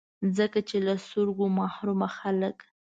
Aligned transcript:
ځکه 0.37 0.59
چي 0.69 0.77
له 0.85 0.93
سترګو 1.05 1.45
محرومه 1.59 2.07
خلګ 2.17 2.57